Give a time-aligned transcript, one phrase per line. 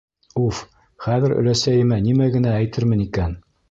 [0.45, 0.61] —Уф,
[1.05, 3.43] хәҙер өләсәйемә нимә генә әйтермен икән?